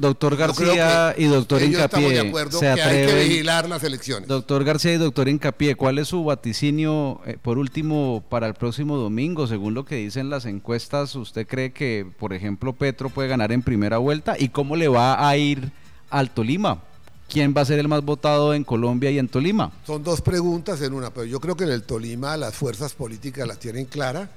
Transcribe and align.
Doctor 0.00 0.36
García 0.36 1.12
y 1.18 1.24
doctor 1.24 1.60
Incapié, 1.60 2.20
acuerdo 2.20 2.60
se 2.60 2.66
que 2.66 2.68
hay 2.70 2.76
que 2.76 2.82
atreven. 3.02 3.28
vigilar 3.30 3.68
las 3.68 3.82
elecciones. 3.82 4.28
Doctor 4.28 4.62
García 4.62 4.94
y 4.94 4.96
doctor 4.96 5.28
Incapié, 5.28 5.74
¿cuál 5.74 5.98
es 5.98 6.06
su 6.06 6.22
vaticinio, 6.22 7.20
eh, 7.26 7.36
por 7.42 7.58
último, 7.58 8.22
para 8.28 8.46
el 8.46 8.54
próximo 8.54 8.96
domingo? 8.96 9.48
Según 9.48 9.74
lo 9.74 9.84
que 9.84 9.96
dicen 9.96 10.30
las 10.30 10.44
encuestas, 10.44 11.16
¿usted 11.16 11.48
cree 11.48 11.72
que, 11.72 12.06
por 12.20 12.32
ejemplo, 12.32 12.74
Petro 12.74 13.10
puede 13.10 13.26
ganar 13.28 13.50
en 13.50 13.60
primera 13.62 13.98
vuelta? 13.98 14.36
¿Y 14.38 14.50
cómo 14.50 14.76
le 14.76 14.86
va 14.86 15.28
a 15.28 15.36
ir 15.36 15.72
al 16.10 16.30
Tolima? 16.30 16.80
¿Quién 17.28 17.52
va 17.56 17.62
a 17.62 17.64
ser 17.64 17.80
el 17.80 17.88
más 17.88 18.04
votado 18.04 18.54
en 18.54 18.62
Colombia 18.62 19.10
y 19.10 19.18
en 19.18 19.26
Tolima? 19.26 19.72
Son 19.84 20.04
dos 20.04 20.20
preguntas 20.20 20.80
en 20.80 20.92
una, 20.92 21.10
pero 21.10 21.24
yo 21.26 21.40
creo 21.40 21.56
que 21.56 21.64
en 21.64 21.70
el 21.72 21.82
Tolima 21.82 22.36
las 22.36 22.54
fuerzas 22.54 22.94
políticas 22.94 23.48
las 23.48 23.58
tienen 23.58 23.86
clara. 23.86 24.30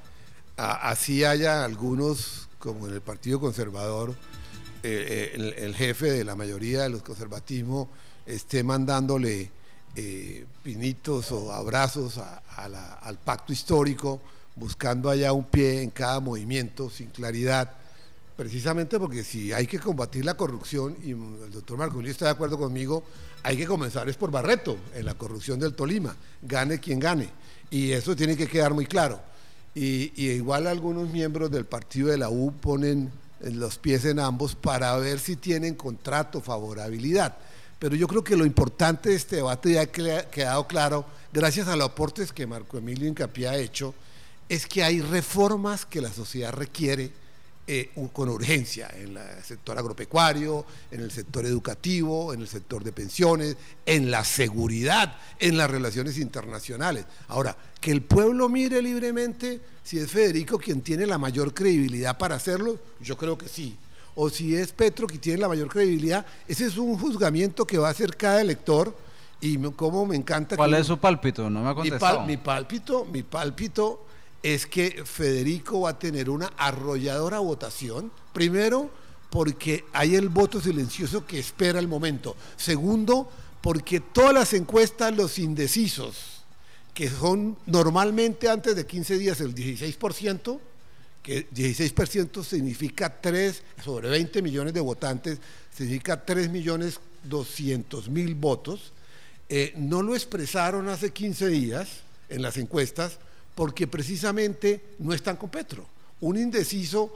A- 0.56 0.88
así 0.90 1.22
haya 1.22 1.64
algunos, 1.64 2.48
como 2.58 2.88
en 2.88 2.94
el 2.94 3.00
Partido 3.00 3.38
Conservador, 3.38 4.16
el, 4.82 5.74
jefe 5.74 6.10
de 6.10 6.24
la 6.24 6.34
mayoría 6.34 6.82
de 6.82 6.88
los 6.90 7.02
conservatismos 7.02 7.88
esté 8.26 8.62
mandándole 8.62 9.50
eh, 9.94 10.46
pinitos 10.62 11.30
o 11.32 11.52
abrazos 11.52 12.18
a- 12.18 12.38
al 13.02 13.18
pacto 13.18 13.52
histórico, 13.52 14.20
buscando 14.56 15.10
allá 15.10 15.32
un 15.32 15.44
pie 15.44 15.82
en 15.82 15.90
cada 15.90 16.20
movimiento 16.20 16.90
sin 16.90 17.08
claridad. 17.08 17.70
Precisamente 18.36 18.98
porque 18.98 19.24
si 19.24 19.52
hay 19.52 19.66
que 19.66 19.78
combatir 19.78 20.24
la 20.24 20.34
corrupción, 20.34 20.96
y 21.02 21.10
el 21.10 21.50
doctor 21.52 21.76
Marcolini 21.78 22.10
está 22.10 22.24
de 22.26 22.30
acuerdo 22.32 22.58
conmigo, 22.58 23.04
hay 23.42 23.56
que 23.56 23.66
comenzar 23.66 24.08
es 24.08 24.16
por 24.16 24.30
Barreto, 24.30 24.76
en 24.94 25.04
la 25.04 25.14
corrupción 25.14 25.58
del 25.60 25.74
Tolima, 25.74 26.16
gane 26.42 26.78
quien 26.80 26.98
gane. 26.98 27.28
Y 27.70 27.92
eso 27.92 28.14
tiene 28.16 28.36
que 28.36 28.46
quedar 28.46 28.72
muy 28.72 28.86
claro. 28.86 29.20
Y, 29.74 30.12
y 30.16 30.30
igual 30.30 30.66
algunos 30.66 31.10
miembros 31.10 31.50
del 31.50 31.64
partido 31.66 32.08
de 32.08 32.18
la 32.18 32.28
U 32.30 32.52
ponen 32.52 33.10
los 33.42 33.78
pies 33.78 34.04
en 34.04 34.18
ambos 34.18 34.54
para 34.54 34.96
ver 34.96 35.18
si 35.18 35.36
tienen 35.36 35.74
contrato, 35.74 36.40
favorabilidad. 36.40 37.36
Pero 37.78 37.96
yo 37.96 38.06
creo 38.06 38.22
que 38.22 38.36
lo 38.36 38.46
importante 38.46 39.10
de 39.10 39.16
este 39.16 39.36
debate 39.36 39.72
ya 39.72 39.82
ha 39.82 39.86
quedado 40.30 40.66
claro, 40.68 41.04
gracias 41.32 41.66
a 41.68 41.76
los 41.76 41.88
aportes 41.88 42.32
que 42.32 42.46
Marco 42.46 42.78
Emilio 42.78 43.08
Incapié 43.08 43.48
ha 43.48 43.56
hecho, 43.56 43.94
es 44.48 44.66
que 44.66 44.84
hay 44.84 45.00
reformas 45.00 45.84
que 45.84 46.00
la 46.00 46.12
sociedad 46.12 46.52
requiere 46.52 47.12
eh, 47.66 47.90
con 48.12 48.28
urgencia 48.28 48.90
en 48.96 49.16
el 49.16 49.44
sector 49.44 49.78
agropecuario, 49.78 50.64
en 50.90 51.00
el 51.00 51.10
sector 51.10 51.46
educativo, 51.46 52.32
en 52.34 52.40
el 52.40 52.48
sector 52.48 52.82
de 52.82 52.92
pensiones, 52.92 53.56
en 53.86 54.10
la 54.10 54.24
seguridad, 54.24 55.16
en 55.38 55.56
las 55.56 55.70
relaciones 55.70 56.18
internacionales. 56.18 57.04
Ahora, 57.28 57.56
que 57.80 57.90
el 57.92 58.02
pueblo 58.02 58.48
mire 58.48 58.82
libremente 58.82 59.60
si 59.84 59.98
es 59.98 60.10
Federico 60.10 60.58
quien 60.58 60.80
tiene 60.82 61.06
la 61.06 61.18
mayor 61.18 61.54
credibilidad 61.54 62.18
para 62.18 62.36
hacerlo, 62.36 62.78
yo 63.00 63.16
creo 63.16 63.36
que 63.38 63.48
sí. 63.48 63.76
O 64.14 64.28
si 64.28 64.54
es 64.54 64.72
Petro 64.72 65.06
quien 65.06 65.20
tiene 65.20 65.38
la 65.40 65.48
mayor 65.48 65.68
credibilidad, 65.68 66.26
ese 66.46 66.66
es 66.66 66.76
un 66.76 66.98
juzgamiento 66.98 67.64
que 67.66 67.78
va 67.78 67.88
a 67.88 67.90
hacer 67.92 68.16
cada 68.16 68.40
elector 68.40 68.96
y 69.40 69.56
como 69.72 70.06
me 70.06 70.14
encanta 70.16 70.56
¿Cuál 70.56 70.72
que 70.72 70.78
es 70.80 70.86
su 70.86 70.98
pálpito? 70.98 71.48
No 71.50 71.62
me 71.62 71.70
ha 71.70 71.74
mi, 71.74 71.76
contestado. 71.76 72.18
pal- 72.18 72.26
mi 72.26 72.36
pálpito, 72.36 73.04
mi 73.06 73.22
pálpito 73.22 74.06
es 74.42 74.66
que 74.66 75.02
Federico 75.04 75.82
va 75.82 75.90
a 75.90 75.98
tener 75.98 76.28
una 76.28 76.52
arrolladora 76.56 77.38
votación. 77.38 78.10
Primero, 78.32 78.90
porque 79.30 79.84
hay 79.92 80.16
el 80.16 80.28
voto 80.28 80.60
silencioso 80.60 81.26
que 81.26 81.38
espera 81.38 81.78
el 81.78 81.88
momento. 81.88 82.36
Segundo, 82.56 83.30
porque 83.60 84.00
todas 84.00 84.34
las 84.34 84.52
encuestas, 84.52 85.16
los 85.16 85.38
indecisos, 85.38 86.44
que 86.92 87.08
son 87.08 87.56
normalmente 87.66 88.48
antes 88.48 88.76
de 88.76 88.86
15 88.86 89.18
días 89.18 89.40
el 89.40 89.54
16%, 89.54 90.60
que 91.22 91.48
16% 91.50 92.42
significa 92.42 93.20
3 93.20 93.62
sobre 93.82 94.10
20 94.10 94.42
millones 94.42 94.74
de 94.74 94.80
votantes, 94.80 95.38
significa 95.74 96.24
3 96.24 96.50
millones 96.50 96.98
200 97.24 98.08
mil 98.08 98.34
votos, 98.34 98.92
eh, 99.48 99.72
no 99.76 100.02
lo 100.02 100.14
expresaron 100.14 100.88
hace 100.88 101.10
15 101.10 101.46
días 101.48 102.00
en 102.28 102.42
las 102.42 102.56
encuestas 102.56 103.18
porque 103.54 103.86
precisamente 103.86 104.82
no 104.98 105.12
están 105.12 105.36
con 105.36 105.50
Petro. 105.50 105.86
Un 106.20 106.36
indeciso 106.38 107.12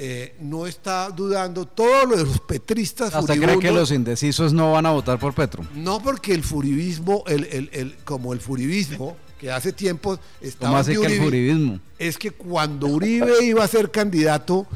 eh, 0.00 0.36
no 0.40 0.66
está 0.66 1.10
dudando, 1.10 1.66
todos 1.66 2.08
los 2.08 2.40
petristas 2.42 3.12
¿Usted 3.14 3.40
cree 3.42 3.58
que 3.58 3.72
los 3.72 3.90
indecisos 3.90 4.52
no 4.52 4.70
van 4.72 4.86
a 4.86 4.90
votar 4.92 5.18
por 5.18 5.34
Petro? 5.34 5.64
no 5.74 6.00
porque 6.00 6.32
el 6.34 6.44
furibismo, 6.44 7.24
el, 7.26 7.44
el- 7.50 7.70
el- 7.72 7.96
como 8.04 8.32
el 8.32 8.40
furibismo, 8.40 9.16
que 9.40 9.50
hace 9.50 9.72
tiempo 9.72 10.16
estaba 10.40 10.70
¿Cómo 10.70 10.78
hace 10.80 10.96
que 10.96 11.06
el 11.16 11.20
furibismo? 11.22 11.80
es 11.98 12.16
que 12.16 12.30
cuando 12.30 12.86
Uribe 12.86 13.44
iba 13.44 13.64
a 13.64 13.68
ser 13.68 13.90
candidato, 13.90 14.66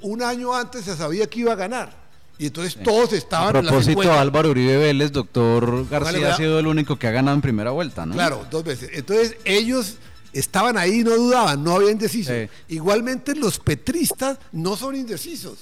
un 0.00 0.22
año 0.22 0.54
antes 0.54 0.84
se 0.84 0.96
sabía 0.96 1.28
que 1.28 1.40
iba 1.40 1.52
a 1.52 1.56
ganar. 1.56 2.00
Y 2.38 2.46
entonces 2.46 2.76
todos 2.82 3.12
A 3.12 3.16
estaban 3.16 3.54
en 3.56 3.66
las 3.66 3.72
propósito. 3.74 4.12
Álvaro 4.12 4.50
Uribe 4.50 4.78
Vélez, 4.78 5.12
doctor 5.12 5.86
García 5.88 6.32
ha 6.34 6.36
sido 6.36 6.58
el 6.58 6.66
único 6.66 6.98
que 6.98 7.06
ha 7.06 7.10
ganado 7.10 7.34
en 7.36 7.42
primera 7.42 7.70
vuelta, 7.70 8.06
¿no? 8.06 8.14
Claro, 8.14 8.46
dos 8.50 8.64
veces. 8.64 8.90
Entonces 8.94 9.36
ellos 9.44 9.96
estaban 10.32 10.76
ahí, 10.76 11.02
no 11.02 11.16
dudaban, 11.16 11.62
no 11.62 11.74
había 11.74 11.90
indecisos. 11.90 12.34
Sí. 12.34 12.74
Igualmente 12.74 13.34
los 13.34 13.58
petristas 13.58 14.38
no 14.52 14.76
son 14.76 14.96
indecisos. 14.96 15.58